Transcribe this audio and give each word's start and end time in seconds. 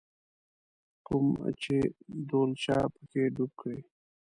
کوم 1.05 1.27
چې 1.61 1.75
ډولچه 2.27 2.77
په 2.93 3.01
کې 3.11 3.23
ډوب 3.35 3.51
کړې. 3.61 3.79